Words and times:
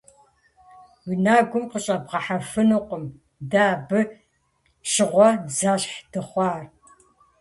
Уи 1.05 1.15
нэгум 1.23 1.63
къыщӀэбгъэхьэфынукъым 1.71 3.03
дэ 3.51 3.61
абы 3.73 3.99
щыгъуэ 4.89 5.29
зэщхь 5.57 5.97
дыхъуар. 6.11 6.61